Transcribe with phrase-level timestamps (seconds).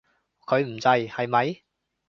[0.47, 1.61] 佢唔制，係咪？